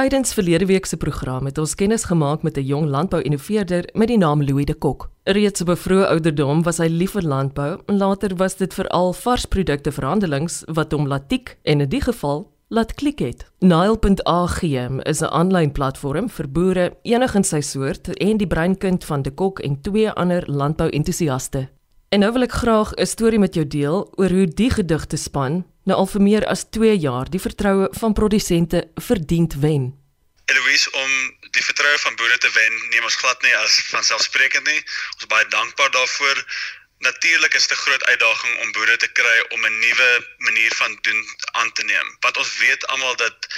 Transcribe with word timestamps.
Tydens 0.00 0.32
verlede 0.32 0.64
week 0.66 0.86
se 0.86 0.96
program 0.96 1.44
het 1.44 1.58
ons 1.58 1.74
kennis 1.76 2.06
gemaak 2.08 2.42
met 2.42 2.56
'n 2.56 2.64
jong 2.64 2.86
landbou-innoveerder 2.88 3.88
met 3.92 4.08
die 4.08 4.18
naam 4.18 4.42
Louis 4.42 4.64
de 4.64 4.74
Kok. 4.74 5.10
Reeds 5.24 5.60
op 5.60 5.68
'n 5.68 5.76
vroeë 5.76 6.06
ouderdom 6.06 6.62
was 6.62 6.78
hy 6.78 6.86
lief 6.86 7.10
vir 7.10 7.22
landbou 7.22 7.80
en 7.86 7.96
later 7.96 8.36
was 8.36 8.56
dit 8.56 8.74
veral 8.74 9.12
varsprodukte 9.12 9.92
verhandelings 9.92 10.62
wat 10.66 10.92
hom 10.92 11.06
laat 11.06 11.28
tik 11.28 11.58
en 11.62 11.80
in 11.80 11.88
die 11.88 12.00
geval 12.00 12.50
laat 12.68 12.94
klik 12.94 13.18
het. 13.18 13.50
Nile.ag 13.58 14.62
is 15.02 15.20
'n 15.20 15.32
aanlyn 15.32 15.72
platform 15.72 16.28
vir 16.28 16.48
boere 16.48 16.96
enigiets 17.02 17.48
sy 17.48 17.60
soort 17.60 18.08
en 18.08 18.36
die 18.36 18.46
breinkind 18.46 19.04
van 19.04 19.22
de 19.22 19.30
Kok 19.30 19.58
en 19.58 19.80
twee 19.80 20.10
ander 20.10 20.42
landbou-entoesiaste. 20.46 21.68
En 22.08 22.20
nou 22.20 22.32
wil 22.32 22.42
ek 22.42 22.52
graag 22.52 22.92
'n 22.94 23.06
storie 23.06 23.38
met 23.38 23.54
jou 23.54 23.66
deel 23.66 24.08
oor 24.16 24.30
hoe 24.30 24.46
die 24.46 24.70
gedigte 24.70 25.16
span 25.16 25.64
nou 25.90 25.98
al 26.02 26.10
vir 26.10 26.22
meer 26.24 26.46
as 26.46 26.66
2 26.76 26.96
jaar 27.02 27.30
die 27.30 27.42
vertroue 27.42 27.88
van 28.00 28.16
produsente 28.16 28.84
verdiend 29.08 29.56
wen. 29.64 29.90
Eloise 30.50 30.90
om 31.04 31.12
die 31.56 31.64
vertroue 31.64 31.98
van 32.04 32.16
boere 32.18 32.38
te 32.38 32.50
wen, 32.54 32.76
neem 32.90 33.06
ons 33.06 33.18
glad 33.22 33.42
nie 33.42 33.54
as 33.62 33.80
vanselfsprekend 33.90 34.66
nie. 34.66 34.80
Ons 35.14 35.26
is 35.26 35.32
baie 35.34 35.46
dankbaar 35.54 35.90
daarvoor. 35.94 36.44
Natuurlik 37.06 37.54
is 37.54 37.66
dit 37.66 37.76
'n 37.76 37.82
groot 37.82 38.04
uitdaging 38.04 38.54
om 38.62 38.72
boere 38.72 38.96
te 38.96 39.10
kry 39.18 39.36
om 39.56 39.66
'n 39.66 39.78
nuwe 39.78 40.10
manier 40.38 40.74
van 40.74 40.98
doen 41.00 41.20
aan 41.52 41.72
te 41.72 41.84
neem. 41.84 42.16
Want 42.20 42.36
ons 42.36 42.56
weet 42.56 42.86
almal 42.86 43.16
dat 43.16 43.48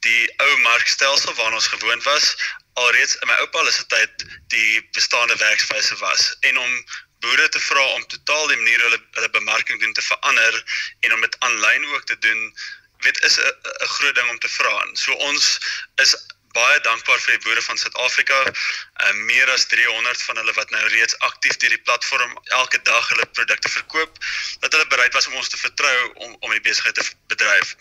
die 0.00 0.32
ou 0.36 0.56
markstelsel 0.58 1.34
waarna 1.34 1.56
ons 1.56 1.72
gewoond 1.74 2.02
was, 2.02 2.36
alreeds 2.72 3.16
in 3.16 3.28
my 3.28 3.34
oupa 3.34 3.70
se 3.70 3.86
tyd 3.86 4.24
die 4.48 4.88
bestaande 4.92 5.36
werkswyse 5.36 5.96
was 5.96 6.36
en 6.40 6.58
om 6.58 6.84
boere 7.20 7.48
te 7.48 7.60
vra 7.60 7.86
om 7.94 8.06
totaal 8.06 8.46
die 8.48 8.56
manier 8.56 8.84
hulle 8.86 9.00
hulle 9.16 9.30
bemarking 9.30 9.80
doen 9.80 9.92
te 9.92 10.02
verander 10.02 10.60
en 11.00 11.14
om 11.16 11.20
dit 11.20 11.36
aanlyn 11.46 11.86
ook 11.94 12.04
te 12.06 12.18
doen, 12.26 12.42
weet 13.06 13.22
is 13.28 13.38
'n 13.38 13.88
groot 13.96 14.14
ding 14.14 14.30
om 14.30 14.38
te 14.38 14.48
vra. 14.48 14.74
So 14.92 15.12
ons 15.12 15.58
is 15.96 16.16
baie 16.56 16.80
dankbaar 16.82 17.20
vir 17.22 17.36
die 17.36 17.42
boere 17.44 17.62
van 17.62 17.78
Suid-Afrika. 17.78 18.38
Uh 18.46 19.12
meer 19.30 19.50
as 19.54 19.66
300 19.70 20.22
van 20.28 20.40
hulle 20.40 20.54
wat 20.56 20.72
nou 20.74 20.82
reeds 20.94 21.16
aktief 21.28 21.56
deur 21.62 21.74
die 21.74 21.82
platform 21.86 22.34
elke 22.58 22.80
dag 22.88 23.08
hulle 23.12 23.26
produkte 23.38 23.70
verkoop, 23.70 24.18
dat 24.64 24.72
hulle 24.72 24.88
bereid 24.94 25.14
was 25.14 25.28
om 25.30 25.38
ons 25.40 25.48
te 25.52 25.60
vertrou 25.60 25.96
om 26.26 26.36
om 26.40 26.50
die 26.56 26.62
besigheid 26.66 26.98
te 26.98 27.06
bedryf. 27.32 27.74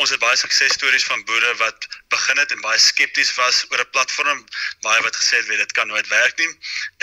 Ons 0.00 0.14
het 0.14 0.22
baie 0.24 0.40
suksesstories 0.40 1.06
van 1.10 1.24
boere 1.28 1.54
wat 1.60 1.88
begin 2.16 2.40
het 2.40 2.56
en 2.56 2.64
baie 2.64 2.80
skepties 2.88 3.34
was 3.40 3.64
oor 3.70 3.84
'n 3.84 3.90
platform, 3.96 4.44
baie 4.88 5.02
wat 5.02 5.16
gesê 5.16 5.40
het 5.40 5.46
weet 5.52 5.64
dit 5.66 5.72
kan 5.72 5.88
nooit 5.88 6.08
werk 6.08 6.38
nie. 6.38 6.50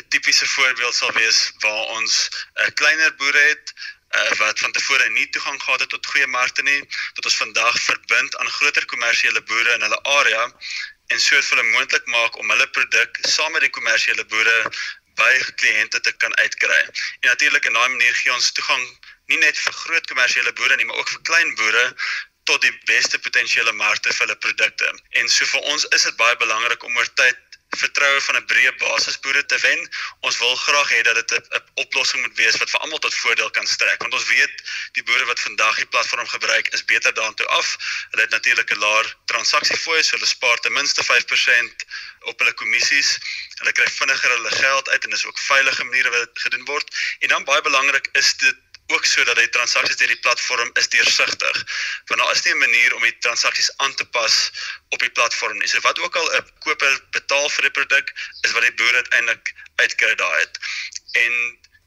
'n 0.02 0.08
Tipiese 0.10 0.48
voorbeeld 0.58 0.96
sal 0.96 1.12
wees 1.22 1.52
waar 1.60 1.84
ons 1.98 2.30
'n 2.30 2.62
uh, 2.66 2.70
kleiner 2.76 3.16
boere 3.16 3.44
het 3.54 3.74
uh, 4.12 4.32
wat 4.38 4.60
van 4.60 4.72
tevore 4.72 5.10
nie 5.10 5.30
toegang 5.30 5.62
gehad 5.64 5.80
het 5.80 5.90
tot 5.90 6.06
goeie 6.06 6.28
markte 6.28 6.64
nie, 6.64 6.80
tot 7.14 7.26
ons 7.26 7.38
vandag 7.38 7.80
verbind 7.82 8.38
aan 8.38 8.50
groter 8.58 8.86
kommersiële 8.86 9.42
boere 9.42 9.74
in 9.74 9.82
hulle 9.88 10.02
area 10.18 10.48
en 11.12 11.20
soos 11.20 11.52
hulle 11.52 11.64
moontlik 11.74 12.06
maak 12.16 12.38
om 12.40 12.52
hulle 12.54 12.68
produk 12.78 13.22
saam 13.36 13.52
met 13.56 13.66
die 13.66 13.74
kommersiële 13.78 14.26
boere 14.34 14.58
by 15.20 15.32
kliënte 15.62 16.00
te 16.06 16.12
kan 16.24 16.36
uitkry. 16.40 16.82
En 17.22 17.30
natuurlik 17.30 17.66
in 17.68 17.78
daai 17.78 17.90
manier 17.90 18.16
gee 18.16 18.34
ons 18.34 18.52
toegang 18.58 18.84
nie 19.32 19.40
net 19.44 19.60
vir 19.60 19.78
groot 19.84 20.08
kommersiële 20.12 20.54
boere 20.60 20.78
nie, 20.80 20.88
maar 20.88 21.02
ook 21.04 21.14
vir 21.16 21.24
klein 21.30 21.56
boere 21.60 21.86
tot 22.50 22.64
die 22.66 22.74
beste 22.90 23.20
potensiële 23.20 23.74
markte 23.80 24.14
vir 24.14 24.26
hulle 24.26 24.40
produkte. 24.46 24.92
En 25.20 25.30
so 25.30 25.46
vir 25.54 25.68
ons 25.74 25.86
is 25.98 26.08
dit 26.08 26.20
baie 26.22 26.38
belangrik 26.42 26.84
om 26.88 26.98
oor 26.98 27.12
tyd 27.20 27.51
vertroue 27.78 28.22
van 28.22 28.36
'n 28.36 28.46
breë 28.46 28.72
basisboere 28.78 29.46
te 29.46 29.58
wen. 29.60 29.90
Ons 30.20 30.38
wil 30.38 30.56
graag 30.56 30.90
hê 30.90 31.02
dat 31.02 31.16
dit 31.16 31.32
'n 31.32 31.64
oplossing 31.74 32.22
moet 32.22 32.38
wees 32.38 32.58
wat 32.58 32.70
vir 32.70 32.80
almal 32.80 33.00
tot 33.00 33.16
voordeel 33.16 33.52
kan 33.52 33.68
strek, 33.68 34.02
want 34.02 34.14
ons 34.14 34.28
weet 34.28 34.56
die 34.92 35.04
boere 35.04 35.26
wat 35.26 35.40
vandag 35.40 35.76
die 35.76 35.86
platform 35.86 36.28
gebruik 36.28 36.68
is 36.68 36.86
beter 36.86 37.14
daartoe 37.14 37.46
af. 37.46 37.78
Hulle 38.10 38.22
het 38.22 38.32
natuurlik 38.32 38.72
'n 38.72 38.80
laer 38.80 39.16
transaksiefooi, 39.26 40.04
so 40.04 40.16
hulle 40.16 40.28
spaar 40.28 40.58
ten 40.60 40.74
minste 40.74 41.04
5% 41.04 41.86
op 42.20 42.40
hulle 42.40 42.54
kommissies. 42.54 43.20
Hulle 43.56 43.72
kry 43.72 43.88
vinniger 43.88 44.30
hulle 44.30 44.52
geld 44.52 44.90
uit 44.90 45.04
en 45.04 45.12
is 45.12 45.26
ook 45.26 45.40
veilige 45.40 45.84
maniere 45.84 46.10
wat 46.10 46.30
gedoen 46.34 46.66
word. 46.66 46.96
En 47.20 47.28
dan 47.28 47.44
baie 47.44 47.62
belangrik 47.62 48.10
is 48.12 48.38
dit 48.38 48.56
ook 48.94 49.06
sodat 49.06 49.40
die 49.40 49.50
transaksies 49.50 49.98
deur 50.02 50.12
die 50.14 50.24
platform 50.26 50.70
is 50.82 50.90
deursigtig. 50.94 51.64
Want 52.10 52.22
daar 52.22 52.36
is 52.36 52.44
nie 52.44 52.54
'n 52.54 52.64
manier 52.66 52.96
om 52.96 53.04
die 53.08 53.18
transaksies 53.26 53.72
aan 53.78 53.96
te 53.96 54.06
pas 54.06 54.36
op 54.90 55.00
die 55.00 55.10
platform 55.18 55.58
nie. 55.58 55.68
So 55.68 55.80
wat 55.80 56.00
ook 56.00 56.16
al 56.16 56.32
'n 56.36 56.46
koper 56.60 57.00
betaal 57.12 57.50
vir 57.50 57.66
'n 57.66 57.72
produk, 57.72 58.14
is 58.42 58.52
wat 58.52 58.62
die 58.62 58.74
boer 58.74 58.96
uiteindelik 58.96 59.54
uitkry 59.76 60.16
daai 60.16 60.40
het. 60.40 60.60
En 61.12 61.34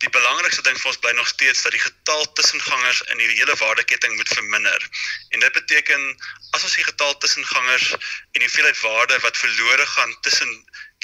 die 0.04 0.10
belangrikste 0.10 0.62
ding 0.66 0.76
vir 0.80 0.90
ons 0.90 1.00
bly 1.02 1.12
nog 1.16 1.28
steeds 1.28 1.62
dat 1.62 1.72
die 1.72 1.80
getal 1.80 2.26
tussengangers 2.32 3.00
in 3.12 3.18
die 3.18 3.28
hele 3.38 3.56
waardeketting 3.56 4.16
moet 4.16 4.28
verminder. 4.28 4.88
En 5.28 5.40
dit 5.40 5.52
beteken 5.52 6.02
as 6.50 6.62
ons 6.62 6.74
die 6.76 6.84
getal 6.84 7.16
tussengangers 7.18 7.92
en 7.92 8.40
die 8.40 8.46
hoeveelheid 8.46 8.80
waarde 8.80 9.18
wat 9.18 9.38
verlore 9.38 9.86
gaan 9.86 10.16
tussen 10.26 10.52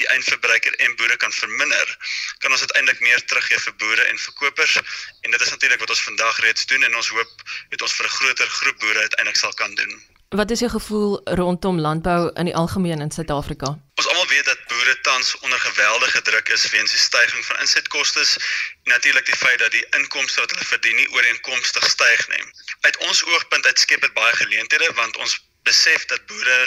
die 0.02 0.10
eindverbruiker 0.14 0.76
en 0.86 0.96
boere 1.00 1.16
kan 1.16 1.32
verminder, 1.32 1.96
kan 2.44 2.52
ons 2.56 2.64
uiteindelik 2.66 3.02
meer 3.06 3.24
teruggee 3.24 3.58
vir 3.66 3.76
boere 3.82 4.06
en 4.12 4.22
verkopers 4.28 4.78
en 4.80 5.30
dit 5.30 5.40
is 5.40 5.52
natuurlik 5.56 5.84
wat 5.84 5.96
ons 5.96 6.06
vandag 6.08 6.40
reeds 6.46 6.66
doen 6.72 6.88
en 6.88 6.96
ons 7.02 7.12
hoop 7.16 7.44
dit 7.74 7.82
ons 7.82 7.98
vir 7.98 8.06
'n 8.06 8.16
groter 8.20 8.56
groep 8.60 8.80
boere 8.86 9.06
uiteindelik 9.06 9.36
sal 9.36 9.54
kan 9.62 9.74
doen. 9.74 10.00
Wat 10.30 10.50
is 10.50 10.60
jou 10.62 10.70
gevoel 10.70 11.20
rondom 11.24 11.80
landbou 11.80 12.30
in 12.34 12.44
die 12.44 12.54
algemeen 12.54 13.00
in 13.00 13.10
Suid-Afrika? 13.10 13.78
Ons 13.94 14.08
almal 14.08 14.26
weet 14.26 14.44
dat 14.44 14.60
boere 14.68 15.00
tans 15.00 15.38
onder 15.38 15.58
geweldige 15.58 16.22
druk 16.22 16.48
is 16.48 16.70
weens 16.70 16.90
die 16.90 17.02
stygings 17.02 17.46
van 17.46 17.58
insetkoste 17.58 18.20
en 18.20 18.94
natuurlik 18.94 19.26
die 19.26 19.36
feit 19.36 19.58
dat 19.58 19.72
die 19.74 19.86
inkomste 19.98 20.40
wat 20.40 20.50
hulle 20.50 20.64
verdien 20.64 20.96
nie 20.96 21.10
ooreenkomstig 21.10 21.88
styg 21.90 22.28
nie. 22.28 22.44
Uit 22.80 22.96
ons 23.08 23.24
oogpunt 23.24 23.66
uit 23.66 23.78
skep 23.78 24.00
dit 24.00 24.14
baie 24.14 24.36
geleenthede 24.36 24.92
want 24.94 25.16
ons 25.16 25.49
besef 25.70 26.04
dat 26.12 26.26
boere 26.26 26.58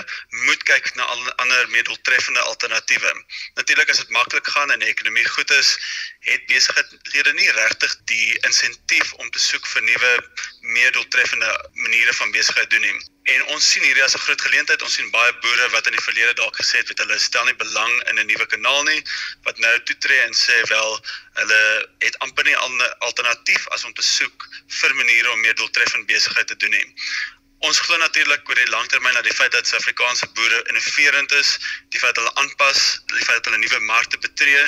moet 0.47 0.64
kyk 0.69 0.91
na 0.96 1.06
ander 1.44 1.69
meer 1.75 1.84
doeltreffende 1.84 2.40
alternatiewe. 2.40 3.14
Natuurlik 3.59 3.90
as 3.90 4.02
dit 4.03 4.16
maklik 4.18 4.47
gaan 4.56 4.72
en 4.72 4.84
die 4.84 4.91
ekonomie 4.91 5.28
goed 5.36 5.52
is, 5.59 5.75
het 6.28 6.46
besighede 6.52 7.34
nie 7.40 7.52
regtig 7.59 7.96
die 8.12 8.30
insentief 8.47 9.14
om 9.19 9.31
te 9.31 9.41
soek 9.44 9.68
vir 9.74 9.84
nuwe 9.90 10.14
meer 10.75 10.91
doeltreffende 10.96 11.52
maniere 11.74 12.14
van 12.14 12.31
besigheid 12.31 12.69
doen 12.69 12.88
nie. 12.88 12.96
En 13.24 13.46
ons 13.56 13.69
sien 13.72 13.84
hierdie 13.84 14.03
as 14.03 14.16
'n 14.16 14.24
groot 14.25 14.41
geleentheid. 14.41 14.81
Ons 14.81 14.96
sien 15.00 15.12
baie 15.12 15.34
boere 15.44 15.70
wat 15.75 15.85
in 15.88 15.96
die 15.96 16.06
verlede 16.08 16.34
dalk 16.40 16.58
gesê 16.59 16.80
het, 16.80 16.88
weet 16.88 17.03
hulle 17.03 17.20
stel 17.20 17.46
nie 17.46 17.56
belang 17.56 17.94
in 18.09 18.20
'n 18.20 18.28
nuwe 18.31 18.47
kanaal 18.56 18.84
nie, 18.84 19.03
wat 19.44 19.58
nou 19.58 19.75
toetree 19.84 20.20
en 20.20 20.34
sê 20.34 20.58
wel 20.72 21.00
hulle 21.40 21.62
het 22.00 22.20
amper 22.20 22.44
nie 22.44 22.56
'n 22.56 22.81
alternatief 23.00 23.68
as 23.68 23.84
om 23.84 23.94
te 23.94 24.03
soek 24.03 24.47
vir 24.80 24.96
maniere 24.96 25.31
om 25.31 25.40
meer 25.40 25.56
doeltreffend 25.56 26.06
besigheid 26.06 26.47
te 26.47 26.58
doen 26.58 26.75
nie. 26.80 26.88
Ons 27.63 27.78
glo 27.79 27.96
natuurlik 27.96 28.50
oor 28.50 28.59
die 28.59 28.72
langtermyn 28.74 29.16
dat 29.16 29.24
die 29.24 29.34
feit 29.34 29.53
dat 29.56 29.68
Suid-Afrikaanse 29.69 30.28
boere 30.35 30.57
innoverend 30.68 31.31
is, 31.38 31.53
die 31.96 32.00
feit 32.01 32.18
dat 32.18 32.25
hulle 32.25 32.34
aanpas, 32.41 32.79
die 33.13 33.24
feit 33.24 33.38
dat 33.38 33.47
hulle 33.47 33.62
nuwe 33.62 33.79
markte 33.88 34.18
betree, 34.19 34.66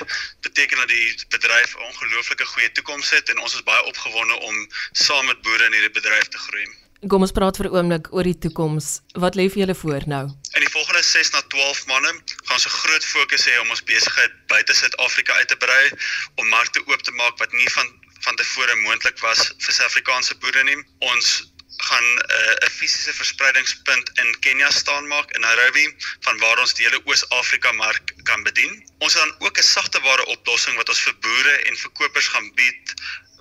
beteken 0.48 0.80
dat 0.80 0.88
die 0.88 1.10
bedryf 1.34 1.74
'n 1.76 1.84
ongelooflike 1.90 2.46
goeie 2.54 2.72
toekoms 2.72 3.10
het 3.12 3.30
en 3.30 3.42
ons 3.44 3.56
is 3.60 3.66
baie 3.68 3.84
opgewonde 3.84 4.36
om 4.48 4.56
saam 4.92 5.26
met 5.26 5.42
boere 5.42 5.66
in 5.66 5.76
hierdie 5.76 5.92
bedryf 5.98 6.32
te 6.32 6.40
groei. 6.46 6.68
Kom 7.12 7.22
ons 7.28 7.36
praat 7.36 7.58
vir 7.60 7.68
'n 7.68 7.76
oomblik 7.76 8.08
oor 8.16 8.24
die 8.24 8.40
toekoms. 8.46 9.02
Wat 9.24 9.36
lê 9.36 9.50
vir 9.52 9.60
julle 9.64 9.76
voor 9.76 10.08
nou? 10.08 10.26
In 10.56 10.64
die 10.64 10.72
volgende 10.78 11.04
6 11.04 11.30
na 11.36 11.42
12 11.42 11.86
maande 11.92 12.14
gaan 12.48 12.56
ons 12.60 12.66
'n 12.66 12.78
groot 12.80 13.06
fokus 13.06 13.46
hê 13.46 13.60
om 13.60 13.70
ons 13.70 13.84
besigheid 13.84 14.32
buite 14.48 14.74
Suid-Afrika 14.74 15.34
uit 15.34 15.48
te 15.48 15.58
brei, 15.58 15.92
om 16.36 16.48
markte 16.48 16.80
oop 16.88 17.02
te 17.02 17.12
maak 17.12 17.38
wat 17.38 17.52
nie 17.52 17.70
van 17.70 17.88
van 18.26 18.36
tevore 18.36 18.76
moontlik 18.76 19.20
was 19.20 19.52
vir 19.58 19.74
Suid-Afrikaanse 19.74 20.36
boere 20.36 20.64
nie. 20.64 20.80
Ons 21.00 21.52
gaan 21.78 22.04
uh, 22.04 22.68
'n 22.68 22.70
fisiese 22.70 23.14
verspreidingspunt 23.14 24.12
in 24.14 24.40
Kenia 24.40 24.72
staan 24.72 25.08
maak 25.08 25.32
in 25.32 25.42
Nairobi 25.42 25.96
van 26.20 26.38
waar 26.38 26.60
ons 26.60 26.74
die 26.74 26.86
hele 26.86 27.02
Oos-Afrika 27.06 27.72
mark 27.72 28.14
kan 28.24 28.44
bedien. 28.44 28.74
Ons 28.98 29.14
het 29.14 29.24
dan 29.24 29.36
ook 29.40 29.58
'n 29.58 29.64
sagteware 29.64 30.26
oplossing 30.26 30.76
wat 30.76 30.90
ons 30.90 31.02
vir 31.02 31.16
boere 31.20 31.56
en 31.68 31.78
verkopers 31.78 32.28
gaan 32.28 32.54
bied 32.54 32.94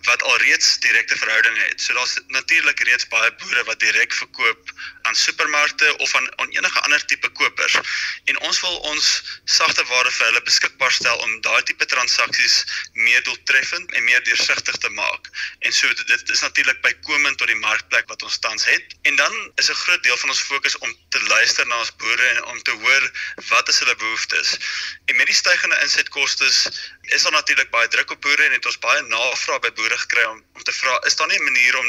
wat 0.05 0.23
alreeds 0.23 0.79
direkte 0.79 1.17
verhoudinge 1.17 1.61
het. 1.61 1.81
So 1.81 1.95
daar's 1.95 2.19
natuurlik 2.27 2.81
reeds 2.81 3.09
baie 3.09 3.33
boere 3.41 3.65
wat 3.65 3.81
direk 3.81 4.13
verkoop 4.13 4.73
aan 5.03 5.17
supermarkte 5.17 5.97
of 5.97 6.15
aan, 6.15 6.39
aan 6.39 6.51
enige 6.51 6.81
ander 6.81 7.05
tipe 7.05 7.29
kopers. 7.29 7.77
En 8.25 8.39
ons 8.41 8.61
wil 8.61 8.77
ons 8.77 9.07
sagte 9.45 9.85
ware 9.85 10.11
vir 10.11 10.27
hulle 10.27 10.43
beskikbaar 10.43 10.93
stel 10.93 11.17
om 11.25 11.41
daai 11.41 11.63
tipe 11.63 11.87
transaksies 11.87 12.57
meer 12.93 13.23
doeltreffend 13.23 13.93
en 13.93 14.05
meer 14.05 14.25
deursigtig 14.25 14.77
te 14.77 14.89
maak. 14.89 15.31
En 15.59 15.73
so 15.73 15.89
dit 15.95 16.31
is 16.37 16.41
natuurlik 16.41 16.81
bykomend 16.85 17.39
tot 17.39 17.49
die 17.49 17.61
markplek 17.61 18.09
wat 18.13 18.23
ons 18.23 18.39
tans 18.39 18.65
het. 18.69 18.97
En 19.03 19.17
dan 19.17 19.53
is 19.57 19.71
'n 19.71 19.81
groot 19.85 20.03
deel 20.03 20.17
van 20.17 20.29
ons 20.29 20.41
fokus 20.41 20.79
om 20.79 20.97
te 21.09 21.23
luister 21.23 21.67
na 21.67 21.79
ons 21.79 21.97
boere 21.97 22.29
en 22.29 22.45
om 22.45 22.63
te 22.63 22.71
hoor 22.71 23.11
wat 23.49 23.69
is 23.69 23.79
hulle 23.79 23.97
behoeftes. 23.97 24.57
En 25.07 25.17
met 25.17 25.27
die 25.27 25.35
stygende 25.35 25.81
insetkoste 25.81 26.45
is 27.03 27.23
daar 27.23 27.33
natuurlik 27.33 27.71
baie 27.71 27.89
druk 27.89 28.11
op 28.11 28.21
boere 28.21 28.45
en 28.45 28.53
het 28.53 28.67
ons 28.67 28.79
baie 28.79 29.03
navraag 29.03 29.61
by 29.61 29.73
boere 29.73 29.94
gekry 29.99 30.25
om 30.25 30.45
om 30.55 30.63
te 30.63 30.73
vra 30.73 30.99
is 31.09 31.17
daar 31.17 31.29
nie 31.29 31.39
'n 31.39 31.45
manier 31.45 31.77
om 31.79 31.89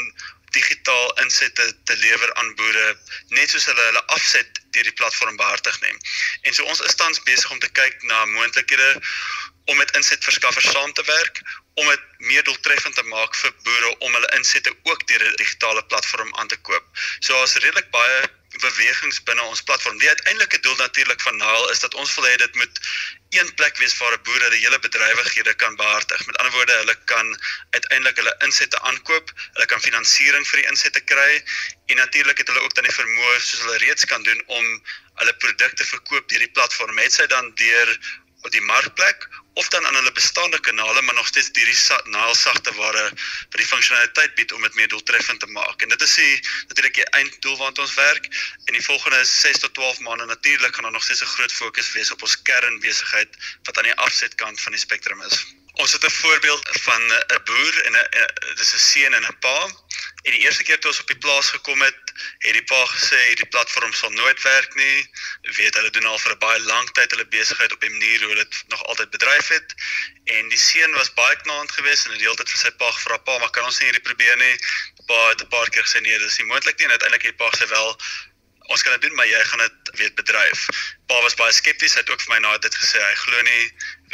digitaal 0.50 1.12
insette 1.22 1.64
te 1.84 1.96
lewer 1.96 2.34
aan 2.34 2.54
boere 2.54 2.86
net 3.28 3.50
soos 3.50 3.66
hulle 3.70 3.84
hulle 3.88 4.04
afset 4.06 4.60
deur 4.76 4.88
die 4.88 4.98
platform 5.00 5.36
behartig 5.36 5.80
neem. 5.80 5.98
En 6.42 6.54
so 6.54 6.64
ons 6.64 6.80
is 6.80 6.94
tans 6.94 7.22
besig 7.28 7.50
om 7.50 7.58
te 7.58 7.72
kyk 7.80 8.02
na 8.02 8.24
moontlikhede 8.24 8.90
om 9.66 9.76
met 9.76 9.94
insetverskaffers 9.98 10.70
saam 10.70 10.92
te 10.92 11.04
werk 11.10 11.42
om 11.74 11.88
dit 11.88 12.00
meer 12.30 12.44
doeltreffend 12.44 12.94
te 12.94 13.02
maak 13.02 13.34
vir 13.34 13.52
boere 13.66 13.92
om 13.98 14.14
hulle 14.14 14.32
insette 14.38 14.72
ook 14.82 15.06
deur 15.10 15.24
'n 15.28 15.36
digitale 15.42 15.84
platform 15.92 16.34
aan 16.36 16.48
te 16.48 16.56
koop. 16.56 16.84
So 17.20 17.42
as 17.42 17.56
redelik 17.56 17.90
baie 17.90 18.20
bewegings 18.62 19.22
binne 19.28 19.42
ons 19.42 19.62
platform. 19.62 19.98
Die 19.98 20.08
uiteindelike 20.08 20.60
doel 20.60 20.76
natuurlik 20.76 21.20
van 21.20 21.36
Nile 21.36 21.70
is 21.70 21.80
dat 21.80 21.94
ons 21.94 22.14
wil 22.14 22.26
hê 22.28 22.36
dit 22.36 22.54
moet 22.54 22.80
een 23.36 23.54
plek 23.54 23.78
wees 23.82 23.96
waar 23.98 24.12
'n 24.12 24.22
boer 24.22 24.50
die 24.50 24.64
hele 24.64 24.78
bedrywighede 24.78 25.54
kan 25.54 25.76
behartig. 25.76 26.26
Met 26.26 26.36
ander 26.36 26.52
woorde, 26.52 26.72
hulle 26.72 26.96
kan 27.04 27.40
uiteindelik 27.70 28.16
hulle 28.16 28.34
insette 28.38 28.80
aankoop, 28.80 29.32
hulle 29.52 29.66
kan 29.66 29.80
finansiering 29.80 30.46
vir 30.48 30.60
die 30.60 30.68
insette 30.68 31.00
kry 31.00 31.42
en 31.86 31.96
natuurlik 31.96 32.38
het 32.38 32.48
hulle 32.48 32.60
ook 32.60 32.74
dan 32.74 32.84
die 32.84 32.98
vermoë 33.00 33.40
soos 33.40 33.60
hulle 33.60 33.78
reeds 33.78 34.04
kan 34.04 34.22
doen 34.22 34.42
om 34.46 34.82
hulle 35.14 35.34
produkte 35.34 35.84
verkoop 35.84 36.28
deur 36.28 36.38
die 36.38 36.54
platform. 36.58 36.98
Het 36.98 37.12
sy 37.12 37.26
dan 37.26 37.54
deur 37.54 37.98
die 38.50 38.60
markplek 38.60 39.28
of 39.56 39.68
dan 39.68 39.86
aan 39.86 39.94
hulle 39.94 40.12
bestaande 40.12 40.60
kanale 40.60 41.02
maar 41.02 41.14
nog 41.14 41.26
steeds 41.26 41.48
hierdie 41.52 42.10
naalsagte 42.12 42.74
ware 42.74 43.04
vir 43.50 43.62
die 43.62 43.68
funksionaliteit 43.70 44.34
bied 44.36 44.52
om 44.52 44.62
dit 44.66 44.74
meer 44.74 44.88
doeltreffend 44.92 45.40
te 45.40 45.50
maak. 45.58 45.82
En 45.82 45.88
dit 45.88 46.02
is 46.08 46.14
die 46.20 46.34
natuurlik 46.68 46.98
die 47.00 47.08
einddoel 47.20 47.56
waarna 47.56 47.84
ons 47.86 47.94
werk. 47.94 48.28
In 48.68 48.76
die 48.76 48.84
volgende 48.84 49.24
6 49.24 49.64
tot 49.64 49.74
12 49.74 50.00
maande 50.08 50.26
natuurlik 50.28 50.74
gaan 50.74 50.88
daar 50.88 50.98
nog 50.98 51.04
steeds 51.08 51.24
'n 51.24 51.34
groot 51.36 51.52
fokus 51.52 51.92
wees 51.92 52.12
op 52.12 52.22
ons 52.22 52.42
kernbesigheid 52.42 53.36
wat 53.62 53.78
aan 53.78 53.88
die 53.90 54.00
afsetkant 54.08 54.60
van 54.60 54.72
die 54.72 54.80
spektrum 54.80 55.22
is. 55.22 55.44
Ons 55.82 55.92
het 55.92 56.04
'n 56.04 56.10
voorbeeld 56.10 56.68
van 56.82 57.02
'n 57.12 57.42
boer 57.44 57.74
en 57.86 57.94
'n 57.96 58.08
dis 58.54 58.74
'n 58.74 58.78
seun 58.78 59.14
en 59.14 59.26
'n 59.26 59.38
pa. 59.38 59.58
En 60.22 60.32
die 60.32 60.40
eerste 60.40 60.62
keer 60.62 60.78
toe 60.78 60.90
ons 60.90 61.00
op 61.00 61.06
die 61.06 61.18
plaas 61.24 61.50
gekom 61.50 61.82
het, 61.82 61.98
het 62.38 62.52
die 62.52 62.64
pa 62.64 62.80
gesê 62.84 63.18
hierdie 63.26 63.52
platform 63.54 63.92
sal 63.92 64.10
nooit 64.10 64.42
werk 64.42 64.74
nie. 64.74 65.10
Weet 65.42 65.74
hulle 65.74 65.90
doen 65.90 66.04
al 66.04 66.18
vir 66.18 66.32
'n 66.32 66.38
baie 66.38 66.60
lang 66.60 66.90
tyd 66.92 67.10
hulle 67.10 67.26
besigheid 67.26 67.72
op 67.72 67.82
'n 67.82 67.90
manier 67.90 68.22
hoe 68.22 68.34
dit 68.34 68.62
nog 68.68 68.84
altyd 68.84 69.10
bedryf 69.10 69.48
het. 69.48 69.74
En 70.24 70.48
die 70.48 70.58
seun 70.58 70.92
was 70.92 71.14
baie 71.14 71.36
knaand 71.36 71.70
geweest 71.72 72.04
en 72.04 72.10
het 72.10 72.18
die 72.18 72.28
hele 72.28 72.40
tyd 72.40 72.50
vir 72.50 72.58
sy 72.58 72.70
pa 72.70 72.90
gevra, 72.90 73.16
"Pa, 73.16 73.38
maar 73.38 73.50
kan 73.50 73.64
ons 73.64 73.78
nie 73.78 73.88
hierdie 73.88 74.08
probeer 74.08 74.36
nie?" 74.36 74.56
Pa 75.06 75.28
het 75.28 75.42
'n 75.42 75.48
paar 75.48 75.68
keer 75.70 75.84
gesê 75.84 76.00
nee, 76.00 76.18
dis 76.18 76.38
nie 76.38 76.46
moontlik 76.46 76.78
nie 76.78 76.84
en 76.84 76.90
uiteindelik 76.96 77.26
het 77.26 77.38
die 77.38 77.44
pa 77.44 77.50
gesê 77.50 77.68
wel 77.68 78.00
ons 78.72 78.82
kan 78.82 78.92
dit 78.96 79.06
doen 79.06 79.14
maar 79.18 79.28
jy 79.28 79.42
gaan 79.50 79.64
dit 79.64 79.90
weet 80.00 80.14
bedryf. 80.18 80.66
Pa 81.06 81.20
was 81.22 81.38
baie 81.38 81.52
skepties. 81.52 81.94
Hy 81.94 82.04
het 82.04 82.10
ook 82.10 82.22
vir 82.26 82.34
my 82.34 82.38
na 82.44 82.56
dit 82.58 82.78
gesê 82.82 83.02
hy 83.02 83.14
glo 83.22 83.42
nie 83.48 83.64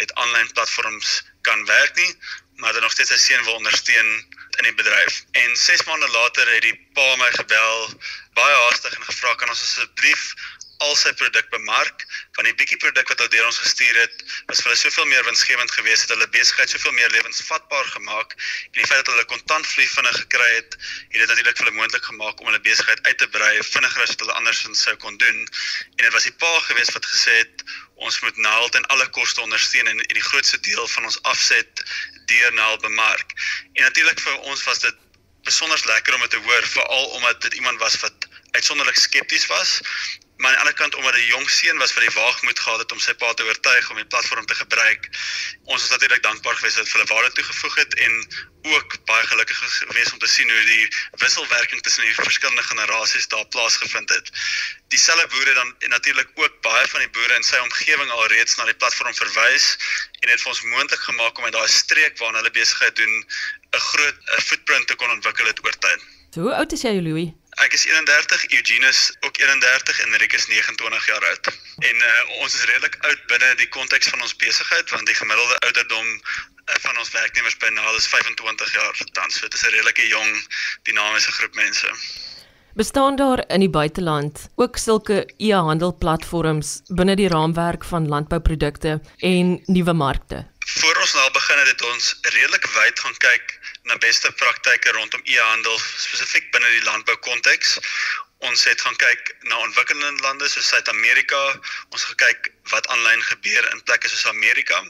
weet 0.00 0.14
aanlyn 0.22 0.52
platforms 0.56 1.22
kan 1.42 1.64
werk 1.66 1.96
nie, 1.96 2.12
maar 2.62 2.72
dan 2.72 2.82
nog 2.82 2.92
steeds 2.92 3.10
sy 3.10 3.18
seun 3.18 3.44
wil 3.44 3.58
ondersteun 3.60 4.10
in 4.60 4.68
die 4.68 4.74
bedryf. 4.78 5.22
En 5.42 5.56
6 5.56 5.84
maande 5.88 6.08
later 6.08 6.48
het 6.54 6.62
die 6.62 6.74
pa 6.96 7.06
my 7.16 7.30
gebel 7.36 7.88
baie 8.38 8.56
haastig 8.64 8.94
en 8.96 9.08
gevra 9.08 9.34
kan 9.40 9.48
ons 9.48 9.62
asseblief 9.62 10.34
al 10.86 10.96
sy 10.98 11.12
produk 11.20 11.48
bemark 11.54 12.06
van 12.36 12.48
die 12.48 12.54
bietjie 12.58 12.78
produk 12.82 13.08
wat 13.12 13.22
hulle 13.22 13.34
deur 13.34 13.48
ons 13.48 13.60
gestuur 13.64 14.00
het 14.02 14.24
was 14.50 14.62
vir 14.62 14.72
hulle 14.72 14.80
soveel 14.82 15.08
meer 15.12 15.24
winsgewend 15.28 15.74
geweest 15.78 16.06
het 16.06 16.14
hulle 16.16 16.28
besigheid 16.34 16.74
soveel 16.74 16.96
meer 16.98 17.12
lewensvatbaar 17.16 17.90
gemaak 17.96 18.36
en 18.36 18.78
die 18.80 18.88
feit 18.88 19.02
dat 19.02 19.12
hulle 19.14 19.28
kontantvloei 19.34 19.88
vinnig 19.94 20.18
gekry 20.24 20.50
het 20.56 20.78
het 20.78 21.18
dit 21.20 21.28
natuurlik 21.28 21.58
vir 21.58 21.66
hulle 21.66 21.78
moontlik 21.78 22.08
gemaak 22.10 22.40
om 22.40 22.50
hulle 22.50 22.62
besigheid 22.66 23.06
uit 23.06 23.18
te 23.18 23.28
brei 23.36 23.52
vinniger 23.68 24.02
as 24.04 24.14
wat 24.14 24.24
hulle 24.24 24.38
andersins 24.40 24.82
sou 24.86 24.94
kon 25.04 25.16
doen. 25.22 25.38
En 25.96 26.04
dit 26.04 26.12
was 26.12 26.26
die 26.28 26.34
pa 26.44 26.52
geweest 26.68 26.94
wat 26.96 27.06
gesê 27.06 27.38
het 27.42 27.64
ons 28.02 28.20
moet 28.24 28.36
Nel 28.36 28.68
ten 28.74 28.86
alle 28.94 29.06
koste 29.14 29.40
ondersteun 29.40 29.86
en, 29.86 30.00
en 30.00 30.18
die 30.18 30.28
grootste 30.30 30.60
deel 30.66 30.88
van 30.94 31.08
ons 31.10 31.20
afset 31.34 31.84
deur 32.30 32.52
Nel 32.58 32.78
bemark. 32.82 33.34
En 33.74 33.86
natuurlik 33.86 34.20
vir 34.20 34.38
ons 34.52 34.64
was 34.68 34.82
dit 34.86 35.00
besonder 35.46 35.80
lekker 35.86 36.14
om 36.14 36.20
dit 36.26 36.30
te 36.30 36.42
hoor 36.46 36.66
veral 36.74 37.06
omdat 37.18 37.42
dit 37.42 37.54
iemand 37.60 37.78
was 37.82 37.98
wat 38.00 38.28
uitsonderlik 38.52 38.98
skepties 38.98 39.46
was 39.46 39.80
maar 40.42 40.50
aan 40.50 40.56
die 40.56 40.64
ander 40.64 40.80
kant 40.82 40.94
omdat 40.94 41.14
'n 41.14 41.32
jong 41.34 41.50
seun 41.50 41.78
was 41.78 41.94
wat 41.94 42.02
die 42.02 42.18
waagmoed 42.20 42.58
gehad 42.58 42.78
het 42.78 42.92
om 42.92 42.98
sy 42.98 43.14
pa 43.14 43.34
te 43.34 43.44
oortuig 43.44 43.90
om 43.90 43.96
die 43.96 44.10
platform 44.12 44.46
te 44.46 44.54
gebruik. 44.54 45.02
Ons 45.64 45.82
is 45.82 45.88
natuurlik 45.90 46.22
dankbaar 46.22 46.56
geweest 46.56 46.76
dat 46.76 46.92
hulle 46.92 47.04
waarde 47.04 47.32
toegevoeg 47.32 47.74
het 47.74 47.94
en 47.94 48.12
ook 48.62 49.04
baie 49.04 49.26
gelukkig 49.26 49.58
geweest 49.58 50.12
om 50.12 50.18
te 50.18 50.26
sien 50.26 50.50
hoe 50.50 50.64
die 50.64 50.88
wisselwerking 51.10 51.82
tussen 51.82 52.04
die 52.04 52.14
verskillende 52.14 52.62
generasies 52.62 53.28
daar 53.28 53.46
plaasgevind 53.46 54.08
het. 54.08 54.30
Dieselfde 54.88 55.26
boere 55.26 55.54
dan 55.54 55.74
en 55.78 55.88
natuurlik 55.88 56.30
ook 56.34 56.60
baie 56.60 56.88
van 56.88 57.00
die 57.00 57.10
boere 57.10 57.34
in 57.34 57.42
sy 57.42 57.56
omgewing 57.56 58.10
alreeds 58.10 58.56
na 58.56 58.64
die 58.64 58.80
platform 58.82 59.14
verwys 59.14 59.76
en 60.20 60.28
het 60.28 60.40
vir 60.42 60.50
ons 60.54 60.62
moontlik 60.62 61.00
gemaak 61.00 61.38
om 61.38 61.44
uit 61.44 61.52
daai 61.52 61.68
streek 61.68 62.18
waar 62.18 62.34
hulle 62.34 62.50
besigheid 62.50 62.96
doen 62.96 63.14
'n 63.70 63.84
groot 63.90 64.16
'n 64.38 64.40
footprint 64.40 64.86
te 64.86 64.94
kon 64.94 65.10
ontwikkel 65.10 65.46
het 65.46 65.64
oor 65.64 65.78
tyd. 65.78 66.00
Hoe 66.34 66.54
oud 66.54 66.72
is 66.72 66.82
jy, 66.82 67.00
Louis? 67.00 67.30
Ek 67.62 67.76
is 67.76 67.84
31, 67.86 68.44
Eugenius 68.58 69.00
ook 69.20 69.38
31 69.38 70.00
en 70.00 70.16
Rick 70.16 70.32
is 70.32 70.46
29 70.46 71.06
jaar 71.06 71.26
oud. 71.28 71.46
En 71.78 71.96
uh, 71.96 72.40
ons 72.42 72.54
is 72.54 72.64
redelik 72.64 72.96
oud 73.06 73.20
binne 73.30 73.54
die 73.60 73.68
konteks 73.68 74.08
van 74.10 74.24
ons 74.26 74.34
besigheid 74.36 74.90
want 74.90 75.06
die 75.06 75.14
gemiddelde 75.14 75.58
ouderdom 75.68 76.08
uh, 76.10 76.74
van 76.86 76.98
ons 76.98 77.12
werknemers 77.14 77.56
by 77.62 77.70
Naal 77.76 78.00
is 78.00 78.08
25 78.10 78.74
jaar 78.74 78.98
tans. 79.12 79.38
So 79.38 79.46
dit 79.46 79.54
is 79.54 79.62
'n 79.62 79.74
redelike 79.76 80.08
jong 80.08 80.42
dinamiese 80.90 81.32
groep 81.38 81.54
mense. 81.54 81.94
Bestaan 82.74 83.16
daar 83.16 83.44
in 83.46 83.60
die 83.60 83.70
buiteland 83.70 84.48
ook 84.56 84.76
sulke 84.76 85.22
e-handelplatforms 85.36 86.80
binne 86.88 87.16
die 87.16 87.28
raamwerk 87.28 87.84
van 87.84 88.08
landbouprodukte 88.08 89.00
en 89.18 89.62
nuwe 89.66 89.92
markte? 89.92 90.46
Voor 90.66 90.96
ons 90.96 91.14
nou 91.14 91.30
begin 91.30 91.58
het 91.58 91.66
dit 91.66 91.82
ons 91.82 92.14
redelik 92.22 92.66
wyd 92.74 92.98
gaan 92.98 93.16
kyk 93.28 93.58
na 93.82 93.96
beste 93.98 94.32
praktyke 94.32 94.92
rondom 94.92 95.20
e-handel 95.24 95.78
spesifiek 95.78 96.50
binne 96.54 96.68
die 96.70 96.84
landbou 96.86 97.16
konteks. 97.26 97.78
Ons 98.46 98.64
het 98.66 98.80
gaan 98.80 98.96
kyk 98.98 99.32
na 99.46 99.58
ontwikkelende 99.62 100.22
lande 100.22 100.48
soos 100.50 100.68
Suid-Amerika. 100.68 101.40
Ons 101.94 102.04
gaan 102.08 102.18
kyk 102.24 102.50
wat 102.72 102.86
aanlyn 102.94 103.22
gebeur 103.22 103.68
in 103.70 103.82
plekke 103.86 104.10
soos 104.10 104.26
Amerika. 104.30 104.82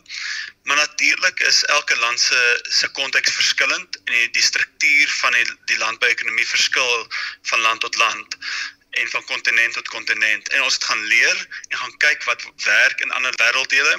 Maar 0.69 0.77
natuurlik 0.77 1.41
is 1.49 1.65
elke 1.77 1.97
land 1.97 2.21
se 2.21 2.41
se 2.81 2.89
konteks 2.99 3.35
verskillend 3.41 4.01
en 4.05 4.13
die, 4.15 4.31
die 4.31 4.47
struktuur 4.51 5.09
van 5.21 5.37
die 5.37 5.47
die 5.73 5.81
landbouekonomie 5.85 6.49
verskil 6.49 7.09
van 7.51 7.61
land 7.61 7.81
tot 7.81 7.97
land 7.97 8.39
en 8.91 9.09
van 9.09 9.25
kontinent 9.25 9.75
tot 9.75 9.89
kontinent. 9.89 10.49
En 10.49 10.63
ons 10.63 10.75
het 10.75 10.85
gaan 10.85 11.05
leer 11.05 11.47
en 11.69 11.79
gaan 11.79 11.97
kyk 11.97 12.25
wat 12.29 12.45
werk 12.65 13.01
in 13.01 13.13
ander 13.21 13.37
wêrelddele 13.41 13.97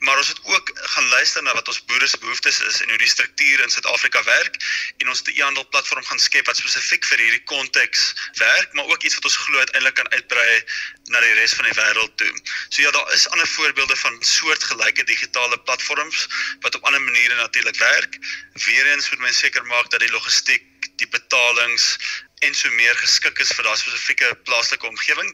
maar 0.00 0.16
ons 0.16 0.28
het 0.28 0.40
ook 0.42 0.70
gaan 0.74 1.08
luister 1.08 1.42
na 1.42 1.52
wat 1.54 1.68
ons 1.68 1.84
boere 1.84 2.06
se 2.08 2.18
behoeftes 2.18 2.60
is 2.60 2.80
en 2.80 2.88
hoe 2.88 2.98
die 2.98 3.08
struktuur 3.08 3.60
in 3.60 3.70
Suid-Afrika 3.70 4.22
werk 4.24 4.56
en 4.98 5.08
ons 5.08 5.18
het 5.18 5.28
'n 5.28 5.38
e-handel 5.38 5.68
platform 5.68 6.04
gaan 6.04 6.18
skep 6.18 6.46
wat 6.46 6.56
spesifiek 6.56 7.04
vir 7.04 7.18
hierdie 7.18 7.44
konteks 7.44 8.14
werk, 8.40 8.72
maar 8.72 8.84
ook 8.84 9.02
iets 9.02 9.14
wat 9.14 9.24
ons 9.24 9.36
glo 9.36 9.58
uiteindelik 9.58 9.94
kan 9.94 10.10
uitbrei 10.10 10.64
na 11.12 11.20
die 11.20 11.34
res 11.34 11.52
van 11.52 11.64
die 11.64 11.76
wêreld 11.80 12.16
toe. 12.16 12.32
So 12.68 12.82
ja, 12.82 12.90
daar 12.90 13.12
is 13.12 13.28
ander 13.28 13.48
voorbeelde 13.48 13.96
van 13.96 14.22
soortgelyke 14.22 15.04
digitale 15.04 15.60
platforms 15.60 16.28
wat 16.60 16.74
op 16.74 16.84
ander 16.84 17.02
maniere 17.02 17.34
natuurlik 17.34 17.76
werk. 17.76 18.18
Weereens 18.52 19.10
moet 19.10 19.18
mens 19.18 19.38
seker 19.38 19.64
maak 19.66 19.90
dat 19.90 20.00
die 20.00 20.10
logistiek, 20.10 20.64
die 20.96 21.08
betalings 21.08 21.96
en 22.40 22.54
so 22.54 22.70
meer 22.70 22.96
geskik 22.96 23.38
is 23.44 23.52
vir 23.52 23.66
daai 23.66 23.76
spesifieke 23.76 24.28
plaaslike 24.48 24.86
omgewing. 24.88 25.32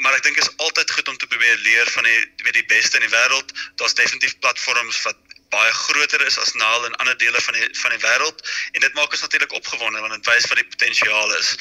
Maar 0.00 0.16
ek 0.16 0.24
dink 0.24 0.38
is 0.40 0.50
altyd 0.56 0.90
goed 0.96 1.08
om 1.12 1.18
te 1.20 1.28
probeer 1.28 1.58
leer 1.66 1.90
van 1.92 2.08
die 2.08 2.20
weet 2.46 2.56
die 2.60 2.68
beste 2.70 2.96
in 2.96 3.04
die 3.04 3.12
wêreld. 3.12 3.52
Daar's 3.76 3.96
definitief 3.98 4.38
platforms 4.40 5.02
wat 5.04 5.20
baie 5.52 5.72
groter 5.72 6.24
is 6.26 6.38
as 6.38 6.54
Naal 6.58 6.86
in 6.88 6.96
ander 7.02 7.16
dele 7.18 7.40
van 7.40 7.54
die 7.54 7.68
van 7.80 7.92
die 7.94 8.02
wêreld 8.02 8.40
en 8.72 8.80
dit 8.80 8.96
maak 8.98 9.12
ons 9.12 9.22
natuurlik 9.26 9.52
opgewonde 9.52 10.00
want 10.00 10.16
dit 10.16 10.32
wys 10.32 10.48
wat 10.50 10.62
die 10.62 10.70
potensiaal 10.72 11.36
is. 11.36 11.52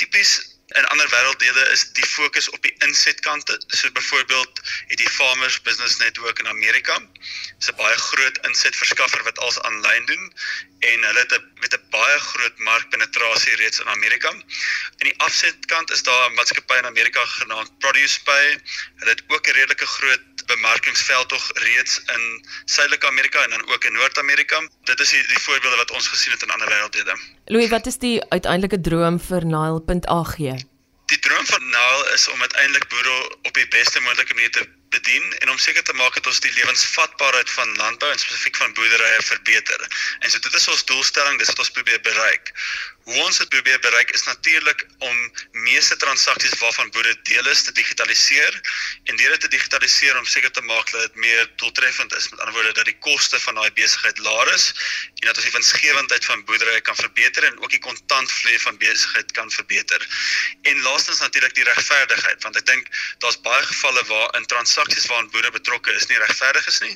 Tipies 0.00 0.32
in 0.78 0.86
ander 0.86 1.08
wêrelddele 1.08 1.64
is 1.70 1.84
die 1.92 2.06
fokus 2.06 2.48
op 2.50 2.62
die 2.62 2.74
insetkante. 2.86 3.60
So 3.66 3.90
byvoorbeeld 3.90 4.60
het 4.86 4.98
die 4.98 5.10
Farmers 5.10 5.60
Business 5.62 5.96
Network 5.96 6.38
in 6.38 6.48
Amerika. 6.48 6.98
Dis 7.58 7.70
'n 7.70 7.76
baie 7.76 7.96
groot 7.96 8.38
insetverskaffer 8.48 9.22
wat 9.22 9.38
alles 9.38 9.60
aanlyn 9.60 10.06
doen 10.06 10.32
en 10.78 11.02
hulle 11.02 11.18
het 11.18 11.32
'n 11.32 11.44
met 11.60 11.74
'n 11.74 11.88
baie 11.90 12.18
groot 12.18 12.58
markpenetrasie 12.58 13.56
reeds 13.56 13.80
in 13.80 13.88
Amerika. 13.88 14.30
In 14.98 15.06
die 15.10 15.18
afsetkant 15.18 15.90
is 15.90 16.02
daar 16.02 16.30
'n 16.30 16.34
maatskappy 16.34 16.74
in 16.74 16.86
Amerika 16.86 17.24
genaamd 17.24 17.78
ProducePay. 17.78 18.60
Hulle 18.96 19.10
het 19.10 19.22
ook 19.26 19.46
'n 19.46 19.50
redelike 19.50 19.86
groot 19.86 20.22
bemarkingsveld 20.46 21.28
tog 21.28 21.50
reeds 21.54 22.00
in 22.14 22.22
Suidelike 22.64 23.06
Amerika 23.06 23.42
en 23.44 23.50
dan 23.50 23.68
ook 23.68 23.84
in 23.84 23.92
Noord-Amerika. 23.92 24.60
Dit 24.84 25.00
is 25.00 25.10
die, 25.10 25.26
die 25.26 25.38
voorbeelde 25.38 25.76
wat 25.76 25.90
ons 25.90 26.08
gesien 26.08 26.32
het 26.32 26.42
in 26.42 26.50
ander 26.50 26.68
wêrelddele. 26.68 27.16
Louis, 27.44 27.68
wat 27.68 27.86
is 27.86 27.98
die 27.98 28.18
uiteindelike 28.28 28.80
droom 28.80 29.20
vir 29.20 29.46
Nile.ag? 29.46 30.36
Die 31.12 31.18
droom 31.18 31.46
van 31.46 31.64
Nile 31.64 32.12
is 32.14 32.28
om 32.28 32.40
uiteindelik 32.40 32.88
boere 32.88 33.16
op 33.42 33.54
die 33.54 33.68
beste 33.68 34.00
moontlike 34.00 34.34
manier 34.34 34.50
te 34.50 34.68
bedien 34.92 35.38
en 35.38 35.50
om 35.50 35.58
seker 35.58 35.82
te 35.82 35.94
maak 35.96 36.14
dat 36.14 36.26
ons 36.30 36.40
die 36.44 36.52
lewensvatbaarheid 36.52 37.50
van 37.50 37.76
landbou 37.80 38.10
en 38.12 38.20
spesifiek 38.20 38.56
van 38.60 38.74
boerderye 38.76 39.20
verbeter. 39.24 39.86
En 40.20 40.30
so 40.30 40.38
dit 40.38 40.54
is 40.60 40.68
ons 40.68 40.84
doelstelling, 40.90 41.38
dis 41.40 41.52
wat 41.52 41.62
ons 41.64 41.74
probeer 41.76 42.00
bereik. 42.00 42.52
Hoe 43.02 43.22
ons 43.24 43.38
dit 43.38 43.48
probeer 43.48 43.78
bereik 43.82 44.10
is 44.14 44.22
natuurlik 44.22 44.86
om 44.98 45.16
meeste 45.50 45.96
transaksies 45.96 46.54
waarvan 46.58 46.90
boere 46.94 47.14
deel 47.22 47.48
is 47.50 47.62
te 47.66 47.72
digitaliseer 47.72 48.58
en 49.04 49.16
deur 49.16 49.34
dit 49.34 49.40
te 49.40 49.48
digitaliseer 49.48 50.18
om 50.18 50.26
seker 50.26 50.50
te 50.50 50.62
maak 50.62 50.90
dat 50.90 51.00
dit 51.00 51.14
meer 51.24 51.50
doeltreffend 51.56 52.14
is. 52.14 52.28
Met 52.30 52.38
ander 52.40 52.54
woorde 52.54 52.72
dat 52.72 52.86
die 52.86 52.98
koste 52.98 53.40
van 53.40 53.58
daai 53.58 53.72
besigheid 53.78 54.18
laer 54.18 54.52
is 54.54 54.68
en 55.20 55.26
dat 55.26 55.36
ons 55.36 55.48
die 55.48 55.54
winsgewendheid 55.56 56.24
van 56.30 56.44
boerderye 56.44 56.80
kan 56.80 56.98
verbeter 57.00 57.48
en 57.48 57.58
ook 57.58 57.74
die 57.74 57.82
kontantvloei 57.88 58.58
van 58.66 58.78
besigheid 58.78 59.32
kan 59.32 59.50
verbeter. 59.50 60.06
En 60.62 60.80
laastens 60.86 61.18
natuurlik 61.18 61.58
die 61.58 61.66
regverdigheid 61.66 62.42
want 62.46 62.62
ek 62.62 62.70
dink 62.70 62.86
daar's 63.18 63.40
baie 63.42 63.66
gevalle 63.66 64.06
waar 64.12 64.30
in 64.38 64.46
transaksies 64.46 65.10
waarin 65.10 65.30
boere 65.34 65.50
betrokke 65.50 65.92
is 65.98 66.06
nie 66.06 66.22
regverdig 66.22 66.70
is 66.70 66.80
nie 66.86 66.94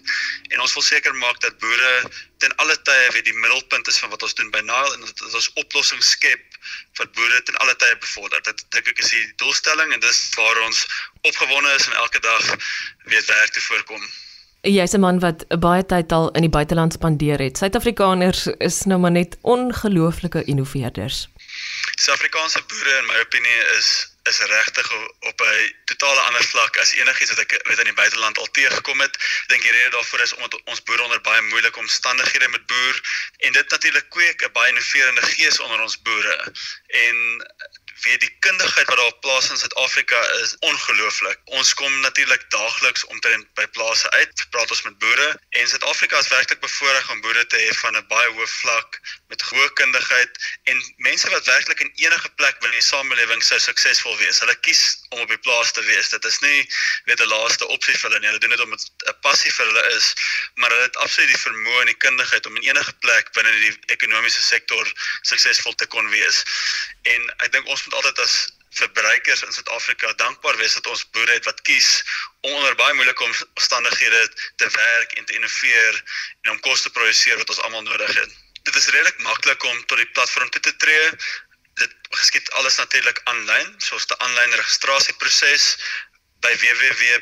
en 0.55 0.61
ons 0.61 0.79
wil 0.79 0.87
seker 0.87 1.15
maak 1.19 1.43
dat 1.43 1.59
boere 1.59 1.93
ten 2.43 2.55
alle 2.63 2.77
tye 2.89 3.13
weet 3.13 3.25
die 3.25 3.39
middelpunt 3.39 3.89
is 3.89 3.99
van 4.03 4.11
wat 4.13 4.23
ons 4.23 4.35
doen 4.35 4.51
by 4.51 4.61
Nile 4.61 4.95
en 4.95 5.07
dat 5.07 5.23
ons 5.35 5.51
oplossings 5.63 6.11
skep 6.17 6.45
wat 7.01 7.13
boere 7.17 7.43
ten 7.43 7.57
alle 7.65 7.77
tye 7.81 7.97
bevorder. 8.01 8.43
Dit 8.43 8.65
dink 8.75 8.93
ek 8.93 9.03
is 9.05 9.11
die 9.15 9.25
doelstelling 9.43 9.93
en 9.93 10.05
dis 10.05 10.21
waar 10.37 10.61
ons 10.67 10.85
opgewonde 11.23 11.75
is 11.79 11.89
en 11.89 11.99
elke 12.03 12.21
dag 12.21 12.55
weer 13.11 13.25
werk 13.27 13.53
te 13.53 13.65
voorkom. 13.69 14.03
Jy's 14.67 14.95
'n 14.95 15.01
man 15.01 15.21
wat 15.21 15.47
baie 15.61 15.85
tyd 15.87 16.13
al 16.13 16.31
in 16.31 16.43
die 16.43 16.51
buiteland 16.51 16.93
spandeer 16.93 17.39
het. 17.39 17.59
Suid-Afrikaners 17.59 18.47
is 18.59 18.83
nou 18.85 18.99
maar 18.99 19.15
net 19.15 19.39
ongelooflike 19.43 20.45
innoveerders. 20.45 21.29
Suid-Afrikaanse 21.95 22.63
boere 22.67 22.99
in 22.99 23.07
my 23.07 23.19
opinie 23.21 23.61
is 23.79 24.16
is 24.27 24.39
regtig 24.39 24.93
op 25.21 25.41
'n 25.41 25.75
totale 25.85 26.21
ander 26.21 26.45
vlak 26.45 26.77
as 26.77 26.93
enigiets 26.93 27.31
wat 27.31 27.39
ek 27.45 27.61
weet 27.69 27.79
in 27.79 27.91
die 27.91 28.01
buiteland 28.03 28.39
al 28.39 28.51
teëgekom 28.51 29.01
het. 29.01 29.15
Ek 29.17 29.49
dink 29.49 29.63
die 29.63 29.71
rede 29.71 29.91
daarvoor 29.91 30.21
is 30.21 30.35
omdat 30.35 30.61
ons 30.65 30.83
boere 30.83 31.03
onder 31.03 31.21
baie 31.21 31.43
moeilike 31.43 31.79
omstandighede 31.79 32.49
moet 32.49 32.67
boer 32.67 33.01
en 33.39 33.53
dit 33.53 33.71
natuurlik 33.71 34.09
kweek 34.09 34.43
'n 34.43 34.53
baie 34.53 34.69
innoverende 34.69 35.23
gees 35.23 35.61
onder 35.61 35.81
ons 35.81 36.03
boere. 36.03 36.53
En 36.87 37.17
weet 38.03 38.21
die 38.21 38.37
kundigheid 38.39 38.87
wat 38.87 38.97
daar 38.97 39.07
op 39.07 39.21
plase 39.21 39.51
in 39.53 39.59
Suid-Afrika 39.59 40.21
is 40.43 40.57
ongelooflik. 40.59 41.39
Ons 41.45 41.75
kom 41.75 42.01
natuurlik 42.01 42.45
daagliks 42.51 43.05
omtrent 43.05 43.47
by 43.55 43.67
plase 43.67 44.11
uit, 44.11 44.47
praat 44.51 44.71
ons 44.71 44.83
met 44.83 44.99
boere 44.99 45.29
en 45.51 45.69
Suid-Afrika 45.69 46.19
is 46.19 46.29
werklik 46.29 46.61
bevoorreg 46.61 47.11
om 47.11 47.21
boere 47.21 47.47
te 47.47 47.57
hê 47.57 47.73
van 47.81 47.97
'n 47.97 48.07
baie 48.09 48.31
hoë 48.37 48.49
vlak 48.61 49.01
met 49.29 49.43
hoë 49.43 49.73
kundigheid 49.73 50.33
en 50.65 50.83
mense 50.97 51.31
wat 51.31 51.47
werklik 51.47 51.81
in 51.81 51.93
enige 51.95 52.31
plek 52.37 52.59
binne 52.61 52.77
die 52.77 52.89
samelewing 52.89 53.43
sou 53.43 53.59
suksesvol 53.59 54.17
wees. 54.17 54.41
Hulle 54.41 54.57
kies 54.61 54.83
om 55.17 55.25
op 55.25 55.33
die 55.33 55.41
plaas 55.47 55.73
te 55.73 55.85
wees. 55.89 56.13
Dit 56.13 56.25
is 56.29 56.39
nie 56.45 56.59
weet 57.09 57.21
'n 57.25 57.33
laaste 57.33 57.69
opsie 57.77 57.97
vir 57.97 58.09
hulle 58.09 58.21
nie. 58.21 58.29
Hulle 58.29 58.43
doen 58.45 58.55
dit 58.55 58.65
omdat 58.67 58.81
dit 58.81 59.09
'n 59.09 59.21
passie 59.27 59.53
vir 59.53 59.67
hulle 59.67 59.85
is, 59.97 60.13
maar 60.55 60.71
hulle 60.71 60.89
het 60.89 61.01
absoluut 61.05 61.33
die 61.33 61.45
vermoë 61.47 61.81
en 61.81 61.93
die 61.93 62.03
kundigheid 62.07 62.47
om 62.47 62.57
in 62.57 62.69
enige 62.71 62.93
plek 63.05 63.33
binne 63.33 63.53
die 63.61 63.75
ekonomiese 63.97 64.43
sektor 64.43 64.93
suksesvol 65.23 65.75
te 65.75 65.87
kon 65.87 66.11
wees. 66.11 66.45
En 67.03 67.33
ek 67.45 67.53
dink 67.53 67.67
ons 67.67 67.85
moet 67.85 67.95
altyd 67.95 68.19
as 68.29 68.37
verbruikers 68.77 69.43
in 69.43 69.53
Suid-Afrika 69.53 70.13
dankbaar 70.21 70.57
wees 70.61 70.75
dat 70.75 70.87
ons 70.93 71.05
boere 71.17 71.33
het 71.33 71.45
wat 71.49 71.63
kies 71.69 71.91
om 72.41 72.53
onder 72.53 72.75
baie 72.75 72.95
moeilike 72.95 73.25
omstandighede 73.25 74.23
te 74.57 74.69
werk 74.69 75.13
en 75.13 75.25
te 75.25 75.39
innoveer 75.39 76.03
en 76.43 76.51
om 76.51 76.61
kos 76.61 76.83
te 76.83 76.91
produseer 76.91 77.41
wat 77.41 77.55
ons 77.55 77.63
almal 77.69 77.87
nodig 77.89 78.13
het. 78.21 78.35
Dit 78.67 78.77
is 78.77 78.89
redelik 78.91 79.19
maklik 79.23 79.65
om 79.65 79.85
tot 79.87 80.01
die 80.03 80.11
platform 80.11 80.51
toe 80.51 80.61
te 80.61 80.75
tree. 80.83 81.11
Geskied 82.17 82.51
alles 82.59 82.77
natuurlik 82.81 83.21
aanlyn, 83.25 83.75
soos 83.79 84.07
die 84.11 84.19
aanlyn 84.25 84.53
registrasieproses 84.61 85.65
by 86.45 86.53
www.nile.ag, 86.61 87.17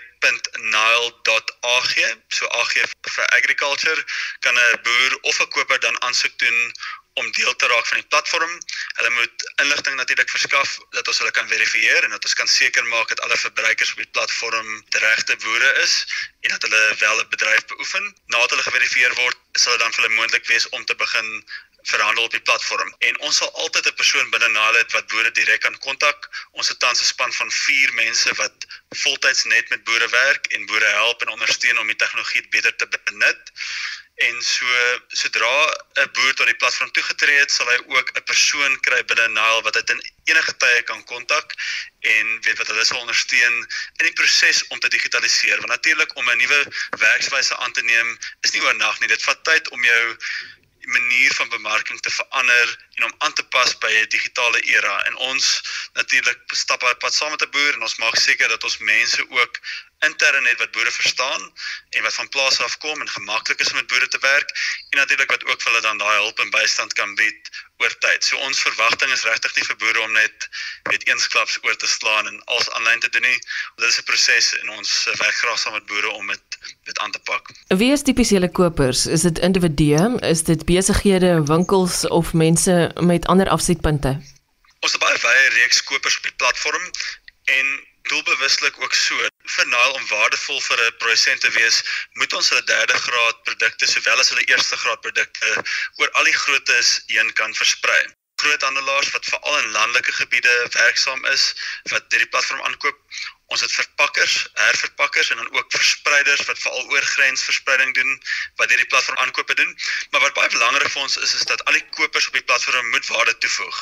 so 2.28 2.44
AG 2.60 2.72
vir 3.14 3.26
agriculture, 3.38 4.00
kan 4.40 4.54
'n 4.58 4.78
boer 4.82 5.12
of 5.30 5.40
'n 5.40 5.48
koper 5.56 5.78
dan 5.80 6.00
aansoek 6.02 6.38
doen 6.38 6.58
om 7.14 7.32
deel 7.32 7.56
te 7.56 7.66
raak 7.66 7.86
van 7.86 7.98
die 8.00 8.06
platform. 8.06 8.52
Hulle 8.98 9.10
moet 9.10 9.52
inligting 9.62 9.96
natuurlik 9.96 10.30
verskaf 10.30 10.78
dat 10.90 11.08
ons 11.08 11.18
hulle 11.18 11.30
kan 11.30 11.48
verifieer 11.48 12.04
en 12.04 12.10
dat 12.10 12.24
ons 12.24 12.34
kan 12.34 12.48
seker 12.48 12.84
maak 12.84 13.08
dat 13.08 13.20
alle 13.20 13.36
verbruikers 13.36 13.92
op 13.92 14.00
die 14.02 14.10
platform 14.16 14.84
regte 14.90 15.36
boere 15.36 15.70
is 15.82 15.94
en 16.40 16.50
dat 16.50 16.62
hulle 16.62 16.94
wel 16.98 17.20
'n 17.20 17.28
bedryf 17.28 17.64
beoefen. 17.66 18.16
Nadat 18.26 18.50
hulle 18.50 18.62
geverifieer 18.62 19.14
word, 19.14 19.38
sal 19.52 19.72
dit 19.72 19.80
dan 19.80 19.92
vir 19.92 20.02
hulle 20.02 20.14
moontlik 20.14 20.46
wees 20.46 20.68
om 20.68 20.84
te 20.84 20.94
begin 20.94 21.28
verhandel 21.84 22.24
op 22.24 22.30
die 22.30 22.40
platform. 22.40 22.94
En 22.98 23.18
ons 23.20 23.36
sal 23.36 23.50
altyd 23.62 23.86
'n 23.86 23.94
persoon 23.94 24.30
binne 24.30 24.48
Nalet 24.48 24.92
wat 24.92 25.06
boere 25.06 25.30
direk 25.30 25.60
kan 25.60 25.78
kontak. 25.78 26.28
Ons 26.50 26.68
het 26.68 26.78
tans 26.78 27.00
'n 27.00 27.04
span 27.04 27.32
van 27.32 27.50
4 27.50 27.92
mense 27.92 28.34
wat 28.34 28.66
voltyds 29.04 29.44
net 29.44 29.68
met 29.68 29.84
boere 29.84 30.08
werk 30.08 30.46
en 30.46 30.66
boere 30.66 30.90
help 31.00 31.22
en 31.22 31.28
ondersteun 31.28 31.78
om 31.78 31.86
die 31.86 31.96
tegnologie 31.96 32.48
beter 32.48 32.76
te 32.76 32.88
benut 33.04 33.52
en 34.14 34.42
so 34.42 34.66
sodra 35.08 35.74
'n 35.98 36.10
boer 36.12 36.34
tot 36.34 36.46
die 36.46 36.60
platform 36.62 36.90
toegetree 36.92 37.38
het, 37.38 37.50
sal 37.50 37.66
hy 37.66 37.78
ook 37.96 38.10
'n 38.14 38.22
persoon 38.22 38.80
kry 38.80 39.04
binne 39.04 39.28
Nile 39.28 39.62
wat 39.62 39.74
hy 39.74 39.82
in 39.94 40.02
enige 40.24 40.56
tye 40.56 40.82
kan 40.82 41.04
kontak 41.04 41.54
en 42.00 42.40
weet 42.40 42.58
wat 42.58 42.66
hulle 42.66 42.84
sal 42.84 43.00
ondersteun 43.00 43.56
in 43.98 44.06
die 44.06 44.12
proses 44.12 44.66
om 44.68 44.78
te 44.78 44.88
digitaliseer. 44.88 45.56
Want 45.56 45.68
natuurlik 45.68 46.16
om 46.16 46.30
'n 46.30 46.36
nuwe 46.36 46.60
werkswyse 46.98 47.56
aan 47.56 47.72
te 47.72 47.82
neem 47.82 48.18
is 48.40 48.50
nie 48.52 48.62
oornag 48.62 49.00
nie. 49.00 49.08
Dit 49.08 49.22
vat 49.22 49.44
tyd 49.44 49.68
om 49.68 49.84
jou 49.84 50.16
manier 50.86 51.34
van 51.34 51.48
bemarking 51.48 52.00
te 52.00 52.10
verander 52.10 52.86
en 52.94 53.04
om 53.04 53.14
aan 53.18 53.32
te 53.32 53.44
pas 53.44 53.78
by 53.78 53.92
'n 53.92 54.08
digitale 54.08 54.60
era. 54.60 55.02
En 55.04 55.16
ons 55.16 55.62
natuurlik 55.92 56.38
stap 56.46 56.82
op 56.82 56.98
pad 56.98 57.14
saam 57.14 57.30
met 57.30 57.42
'n 57.42 57.50
boer 57.50 57.72
en 57.74 57.82
ons 57.82 57.96
maak 57.96 58.16
seker 58.16 58.48
dat 58.48 58.64
ons 58.64 58.78
mense 58.78 59.30
ook 59.30 59.60
intern 60.04 60.46
het 60.46 60.58
wat 60.58 60.70
boere 60.70 60.90
verstaan 60.90 61.52
en 61.90 62.02
wat 62.02 62.14
van 62.14 62.28
plase 62.28 62.62
af 62.62 62.78
kom 62.78 63.00
en 63.00 63.08
gemaklik 63.08 63.60
is 63.60 63.70
om 63.70 63.74
met 63.74 63.86
boere 63.86 64.08
te 64.08 64.18
werk 64.18 64.50
en 64.90 64.98
natuurlik 64.98 65.30
wat 65.30 65.44
ook 65.44 65.62
vir 65.62 65.70
hulle 65.70 65.82
dan 65.82 65.98
daai 65.98 66.16
hulp 66.16 66.38
en 66.38 66.50
bystand 66.50 66.92
kan 66.92 67.14
bied 67.14 67.50
oor 67.82 67.98
tyd. 67.98 68.24
So 68.24 68.36
ons 68.36 68.60
verwagting 68.60 69.12
is 69.12 69.24
regtig 69.28 69.54
nie 69.56 69.66
vir 69.68 69.76
boere 69.76 70.00
om 70.00 70.12
net 70.12 70.48
met 70.90 71.06
eensklaps 71.08 71.58
oor 71.62 71.76
te 71.76 71.90
slaan 71.90 72.28
en 72.30 72.42
alles 72.44 72.70
aanlyn 72.70 73.00
te 73.00 73.08
doen 73.16 73.26
nie. 73.26 73.38
Dit 73.76 73.88
is 73.88 73.98
'n 73.98 74.08
proses 74.10 74.52
en 74.58 74.68
ons 74.78 74.92
werk 75.18 75.36
graag 75.36 75.58
saam 75.58 75.72
met 75.72 75.86
boere 75.86 76.10
om 76.10 76.26
dit 76.26 76.53
dit 76.84 76.98
aan 76.98 77.10
te 77.10 77.18
pak. 77.18 77.50
Wie 77.68 77.92
is 77.92 78.02
tipies 78.02 78.32
julle 78.34 78.50
kopers? 78.50 79.06
Is 79.06 79.24
dit 79.26 79.38
individue, 79.38 80.18
is 80.20 80.44
dit 80.44 80.64
besighede, 80.68 81.32
winkels 81.48 82.04
of 82.08 82.32
mense 82.32 82.90
met 83.00 83.26
ander 83.26 83.48
afsetpunte? 83.48 84.20
Ons 84.84 84.92
het 84.92 85.00
baie 85.00 85.18
wye 85.22 85.48
reeks 85.58 85.84
kopers 85.88 86.16
op 86.20 86.28
die 86.28 86.36
platform 86.36 86.90
en 87.58 87.66
doelbewuslik 88.10 88.82
ook 88.82 88.94
so 88.94 89.28
vir 89.56 89.68
Nile 89.68 89.94
om 89.98 90.08
waardevol 90.10 90.60
vir 90.66 90.80
'n 90.86 90.96
produsent 90.98 91.40
te 91.40 91.50
wees, 91.56 91.78
moet 92.20 92.32
ons 92.32 92.48
hulle 92.48 92.64
derde 92.64 92.98
graad 93.06 93.42
produkte 93.48 93.86
sowel 93.86 94.20
as 94.20 94.28
hulle 94.32 94.44
eerste 94.52 94.76
graad 94.76 95.00
produkte 95.00 95.54
oor 95.96 96.10
al 96.10 96.28
die 96.30 96.38
groottes 96.42 96.90
heen 97.06 97.32
kan 97.40 97.54
versprei. 97.54 98.02
Groothandelaars 98.42 99.10
wat 99.16 99.30
veral 99.32 99.58
in 99.58 99.70
landelike 99.78 100.12
gebiede 100.12 100.54
werksaam 100.76 101.24
is, 101.32 101.54
wat 101.92 102.04
hierdie 102.10 102.28
platform 102.28 102.60
aankoop, 102.60 102.98
Ons 103.52 103.60
het 103.60 103.72
verpakkers, 103.72 104.34
herverpakkers 104.54 105.30
en 105.30 105.36
dan 105.36 105.52
ook 105.52 105.72
verspreiders 105.72 106.44
wat 106.48 106.58
veral 106.58 106.86
oor 106.90 107.02
grensverspreiding 107.02 107.94
doen 107.94 108.22
wat 108.56 108.68
hierdie 108.68 108.86
platform 108.86 109.18
aankope 109.18 109.54
doen. 109.54 109.78
Maar 110.10 110.20
wat 110.20 110.34
baie 110.38 110.48
belangrik 110.48 110.90
vir 110.94 111.02
ons 111.02 111.16
is 111.16 111.34
is 111.34 111.44
dat 111.50 111.64
al 111.64 111.76
die 111.76 111.84
kopers 111.98 112.26
op 112.30 112.38
die 112.38 112.44
platform 112.48 112.90
moet 112.90 113.06
waarde 113.06 113.36
toevoeg. 113.38 113.80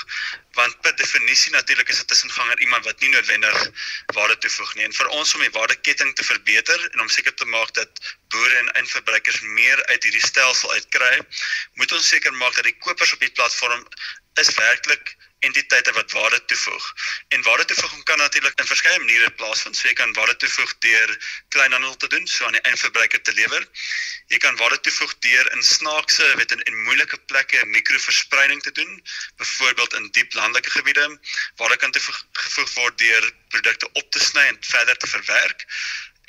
Want 0.59 0.81
per 0.81 0.97
definisie 0.97 1.52
natuurlik 1.52 1.88
is 1.88 2.00
'n 2.02 2.07
tussenganger 2.11 2.61
iemand 2.61 2.85
wat 2.85 3.00
nie 3.00 3.12
noodwendig 3.14 3.71
waarde 4.19 4.38
toevoeg 4.38 4.75
nie. 4.75 4.85
En 4.85 4.99
vir 5.00 5.09
ons 5.09 5.35
om 5.35 5.40
die 5.40 5.54
waardeketting 5.59 6.14
te 6.14 6.25
verbeter 6.25 6.90
en 6.90 7.00
om 7.00 7.09
seker 7.09 7.35
te 7.35 7.45
maak 7.45 7.75
dat 7.75 8.16
boere 8.28 8.57
en 8.57 8.73
eindverbruikers 8.73 9.40
meer 9.40 9.85
uit 9.87 10.02
hierdie 10.02 10.26
stelsel 10.26 10.73
uitkry, 10.73 11.19
moet 11.75 11.92
ons 11.92 12.09
seker 12.09 12.33
maak 12.33 12.54
dat 12.54 12.64
die 12.64 12.78
kopers 12.78 13.12
op 13.12 13.21
die 13.21 13.31
platform 13.31 13.87
is 14.35 14.54
werklik 14.54 15.16
entiteite 15.49 15.93
wat 15.93 16.13
waarde 16.13 16.45
toevoeg. 16.45 16.87
En 17.29 17.43
waarde 17.43 17.65
toevoeging 17.65 18.05
kan 18.05 18.19
natuurlik 18.19 18.59
in 18.61 18.67
verskeie 18.67 18.99
maniere 18.99 19.31
plaasvind. 19.31 19.77
So 19.77 19.89
jy 19.89 19.95
kan 19.99 20.13
waarde 20.19 20.37
toevoeg 20.37 20.75
deur 20.79 21.17
kleinhandel 21.49 21.97
te 21.97 22.09
doen, 22.15 22.27
so 22.27 22.47
aan 22.47 22.59
die 22.59 22.65
eindverbruiker 22.71 23.23
te 23.23 23.35
lewer. 23.39 23.67
Jy 24.33 24.39
kan 24.45 24.57
waarde 24.57 24.81
toevoeg 24.81 25.15
deur 25.27 25.53
in 25.57 25.63
snaakse, 25.63 26.29
weet 26.37 26.55
in, 26.57 26.63
in 26.71 26.83
moeilike 26.83 27.19
plekke 27.33 27.65
mikroverspreiding 27.67 28.63
te 28.63 28.73
doen, 28.73 29.03
byvoorbeeld 29.37 29.95
in 30.01 30.09
diep 30.19 30.35
landelike 30.39 30.71
gebiede 30.71 31.09
waar 31.57 31.69
dit 31.69 31.79
kan 31.79 31.91
toegevoeg 31.91 32.75
word 32.75 32.99
deur 32.99 33.33
produkte 33.49 33.89
op 33.93 34.11
te 34.11 34.21
sny 34.21 34.47
en 34.53 34.59
verder 34.61 34.97
te 34.97 35.07
verwerk. 35.07 35.67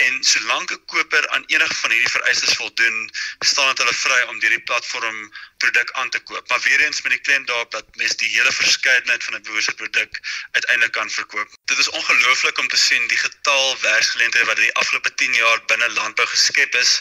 En 0.06 0.24
solank 0.24 0.72
'n 0.72 0.86
koper 0.86 1.30
aan 1.30 1.44
enige 1.46 1.76
van 1.82 1.92
hierdie 1.92 2.16
vereistes 2.18 2.56
voldoen, 2.60 2.98
staan 3.40 3.68
dit 3.70 3.78
hulle 3.78 3.94
vry 3.94 4.22
om 4.32 4.40
hierdie 4.42 4.64
platform 4.70 5.20
produk 5.64 5.92
aan 5.92 6.10
te 6.10 6.20
koop. 6.20 6.50
Maar 6.50 6.62
weer 6.62 6.82
eens 6.86 7.02
met 7.02 7.12
die 7.12 7.22
klem 7.22 7.46
daarop 7.46 7.72
dat 7.72 7.96
mens 7.96 8.16
die 8.16 8.30
hele 8.36 8.52
verskeidenheid 8.52 9.24
van 9.24 9.36
'n 9.36 9.42
boer 9.42 9.62
se 9.62 9.74
produk 9.82 10.20
uiteindelik 10.52 10.94
kan 10.94 11.10
verkoop. 11.10 11.50
Dit 11.66 11.78
is 11.78 11.90
ongelooflik 11.90 12.58
om 12.58 12.68
te 12.68 12.78
sien 12.78 13.08
die 13.08 13.18
getal 13.18 13.80
werksgeleenthede 13.82 14.46
wat 14.46 14.58
in 14.58 14.70
die 14.70 14.80
afgelope 14.82 15.14
10 15.14 15.34
jaar 15.34 15.66
binne 15.66 15.90
landbou 15.90 16.28
geskep 16.28 16.76
is. 16.76 16.92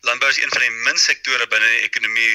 Landbou 0.00 0.30
is 0.30 0.42
een 0.42 0.52
van 0.52 0.60
die 0.60 0.70
min 0.70 0.98
sektore 0.98 1.46
binne 1.46 1.68
die 1.68 1.86
ekonomie 1.88 2.32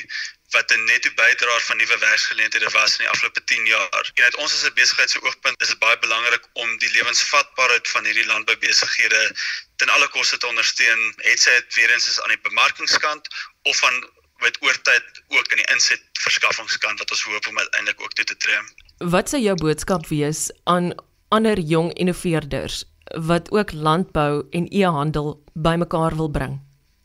wat 0.50 0.72
'n 0.72 0.84
netto 0.86 1.10
bydraer 1.16 1.62
van 1.62 1.78
nuwe 1.78 1.98
werksgeleenthede 1.98 2.70
was 2.70 2.92
in 2.92 3.04
die 3.04 3.10
afgelope 3.10 3.44
10 3.44 3.66
jaar. 3.66 4.12
En 4.14 4.24
uit 4.24 4.36
ons 4.36 4.54
as 4.54 4.64
'n 4.64 4.74
besigheidsoogpunt 4.74 5.62
is 5.62 5.68
dit 5.68 5.80
baie 5.80 6.00
belangrik 6.00 6.44
om 6.54 6.78
die 6.78 6.92
lewensvatbaarheid 6.92 7.88
van 7.88 8.06
hierdie 8.06 8.26
landboubesighede 8.26 9.36
ten 9.76 9.90
alle 9.90 10.08
koste 10.08 10.38
te 10.38 10.48
ondersteun. 10.48 11.14
Het 11.18 11.40
sy 11.40 11.50
dit 11.50 11.76
weer 11.76 11.92
eens 11.92 12.08
is 12.08 12.22
aan 12.22 12.30
die 12.30 12.42
bemarkingskant 12.50 13.28
of 13.62 13.78
van 13.78 14.10
met 14.38 14.58
oortyd 14.62 15.04
ook 15.28 15.52
aan 15.52 15.58
die 15.58 15.72
inset 15.74 16.02
verskaffingskant 16.12 17.00
wat 17.00 17.12
ons 17.12 17.24
hoop 17.24 17.48
om 17.48 17.60
uiteindelik 17.60 18.02
ook 18.02 18.14
toe 18.14 18.26
te 18.26 18.38
tree. 18.38 18.60
Wat 18.98 19.30
sou 19.30 19.42
jou 19.42 19.56
boodskap 19.56 20.08
wees 20.08 20.52
aan 20.64 20.94
ander 21.28 21.60
jong 21.60 21.94
innoveerders 21.94 22.84
wat 23.06 23.52
ook 23.52 23.72
landbou 23.72 24.48
en 24.52 24.68
e-handel 24.70 25.44
bymekaar 25.54 26.16
wil 26.16 26.30
bring? 26.30 26.60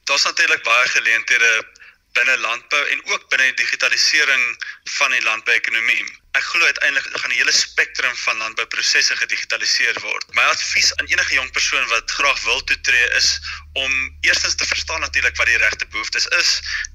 Daar's 0.04 0.24
natuurlik 0.24 0.62
baie 0.62 0.88
geleenthede 0.88 1.64
binne 2.12 2.38
landbou 2.38 2.82
en 2.88 3.04
ook 3.12 3.28
binne 3.28 3.44
die 3.44 3.54
digitalisering 3.64 4.64
van 4.84 5.10
die 5.10 5.22
landbouekonomie. 5.22 6.04
Ek 6.38 6.44
glo 6.46 6.64
uiteindelik 6.64 7.06
gaan 7.20 7.32
die 7.32 7.40
hele 7.40 7.52
spektrum 7.52 8.12
van 8.16 8.36
landbouprosesse 8.38 9.16
gedigitaliseer 9.18 9.96
word. 10.00 10.26
My 10.38 10.44
advies 10.52 10.92
aan 10.96 11.08
enige 11.10 11.34
jong 11.34 11.48
persoon 11.56 11.86
wat 11.90 12.10
graag 12.10 12.42
wil 12.44 12.60
toetree 12.70 13.08
is 13.18 13.30
om 13.72 13.94
eerstens 14.20 14.54
te 14.54 14.66
verstaan 14.66 15.00
natuurlik 15.00 15.34
wat 15.36 15.48
die 15.50 15.58
regte 15.58 15.88
behoeftes 15.90 16.28
is, 16.38 16.50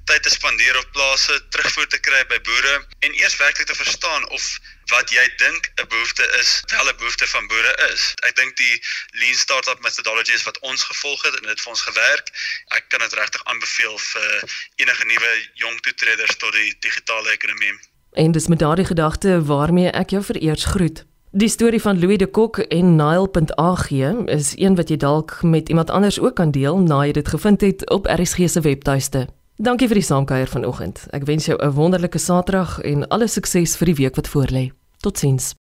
tyd 0.07 0.23
te 0.23 0.31
spandeer 0.31 0.77
op 0.79 0.87
plase, 0.95 1.35
terugvoer 1.51 1.89
te 1.91 1.99
kry 2.07 2.21
by 2.29 2.39
boere 2.47 2.75
en 3.07 3.17
eers 3.19 3.35
werklik 3.41 3.67
te 3.67 3.75
verstaan 3.75 4.23
of 4.37 4.45
wat 4.93 5.11
jy 5.11 5.25
dink 5.41 5.67
'n 5.83 5.87
behoefte 5.95 6.27
is, 6.39 6.51
wel 6.71 6.87
'n 6.91 6.97
behoefte 7.01 7.27
van 7.27 7.47
boere 7.47 7.73
is. 7.91 8.13
Ek 8.29 8.35
dink 8.35 8.55
die 8.55 8.75
lean 9.19 9.35
startup 9.35 9.81
methodology 9.81 10.31
is 10.31 10.47
wat 10.47 10.59
ons 10.59 10.83
gevolg 10.83 11.21
het 11.27 11.35
en 11.41 11.51
dit 11.51 11.61
vir 11.61 11.73
ons 11.75 11.81
gewerk. 11.89 12.31
Ek 12.79 12.87
kan 12.87 13.03
dit 13.03 13.19
regtig 13.19 13.43
aanbeveel 13.43 13.99
vir 13.99 14.47
enige 14.75 15.05
nuwe 15.05 15.33
jong 15.53 15.81
toetreders 15.81 16.35
tot 16.37 16.53
die 16.53 16.71
digitale 16.79 17.35
ekonomie. 17.35 17.75
En 18.15 18.31
dis 18.31 18.47
met 18.47 18.59
daardie 18.59 18.85
gedagte 18.85 19.43
waarmee 19.43 19.89
ek 19.89 20.09
jou 20.09 20.23
vereers 20.23 20.65
groet. 20.65 21.05
Die 21.31 21.49
storie 21.49 21.81
van 21.81 21.99
Louis 21.99 22.17
de 22.17 22.27
Kok 22.27 22.57
en 22.57 22.95
Nile.ag 22.95 23.91
is 24.25 24.53
een 24.55 24.75
wat 24.75 24.89
jy 24.89 24.97
dalk 24.97 25.43
met 25.43 25.69
iemand 25.69 25.89
anders 25.89 26.19
ook 26.19 26.35
kan 26.35 26.51
deel 26.51 26.77
na 26.77 27.01
jy 27.05 27.11
dit 27.11 27.27
gevind 27.27 27.61
het 27.61 27.89
op 27.89 28.07
RSG 28.07 28.47
se 28.49 28.61
webtuiste. 28.61 29.27
Dankie 29.55 29.87
vir 29.87 29.99
die 29.99 30.07
saamkuier 30.07 30.47
vanoggend. 30.47 31.07
Ek 31.11 31.25
wens 31.25 31.45
jou 31.45 31.59
'n 31.59 31.71
wonderlike 31.71 32.17
Saterdag 32.17 32.79
en 32.79 33.07
alle 33.07 33.27
sukses 33.27 33.75
vir 33.75 33.85
die 33.85 33.95
week 33.95 34.15
wat 34.15 34.27
voorlê. 34.27 34.71
Totsiens. 34.99 35.55